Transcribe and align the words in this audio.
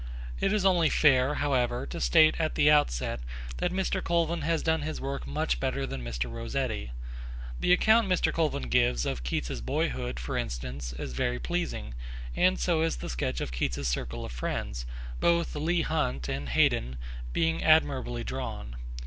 It 0.39 0.51
is 0.51 0.65
only 0.65 0.89
fair, 0.89 1.35
however, 1.35 1.85
to 1.85 2.01
state 2.01 2.33
at 2.39 2.55
the 2.55 2.71
outset 2.71 3.19
that 3.57 3.71
Mr. 3.71 4.03
Colvin 4.03 4.41
has 4.41 4.63
done 4.63 4.81
his 4.81 4.99
work 4.99 5.27
much 5.27 5.59
better 5.59 5.85
than 5.85 6.03
Mr. 6.03 6.25
Rossetti. 6.27 6.89
The 7.59 7.71
account 7.71 8.07
Mr. 8.07 8.33
Colvin 8.33 8.63
gives 8.63 9.05
of 9.05 9.21
Keats's 9.23 9.61
boyhood, 9.61 10.19
for 10.19 10.37
instance, 10.39 10.91
is 10.93 11.13
very 11.13 11.37
pleasing, 11.37 11.93
and 12.35 12.59
so 12.59 12.81
is 12.81 12.95
the 12.95 13.09
sketch 13.09 13.41
of 13.41 13.51
Keats's 13.51 13.87
circle 13.87 14.25
of 14.25 14.31
friends, 14.31 14.87
both 15.19 15.53
Leigh 15.55 15.83
Hunt 15.83 16.27
and 16.27 16.49
Haydon 16.49 16.97
being 17.31 17.63
admirably 17.63 18.23
drawn. 18.23 18.77